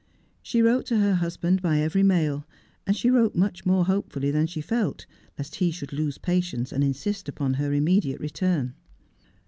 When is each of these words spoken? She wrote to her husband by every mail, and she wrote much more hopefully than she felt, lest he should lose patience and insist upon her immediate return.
She 0.41 0.63
wrote 0.63 0.87
to 0.87 0.97
her 0.97 1.13
husband 1.13 1.61
by 1.61 1.77
every 1.79 2.01
mail, 2.01 2.47
and 2.87 2.97
she 2.97 3.11
wrote 3.11 3.35
much 3.35 3.67
more 3.67 3.85
hopefully 3.85 4.31
than 4.31 4.47
she 4.47 4.59
felt, 4.59 5.05
lest 5.37 5.57
he 5.57 5.69
should 5.69 5.93
lose 5.93 6.17
patience 6.17 6.71
and 6.71 6.83
insist 6.83 7.29
upon 7.29 7.53
her 7.61 7.71
immediate 7.71 8.19
return. 8.19 8.73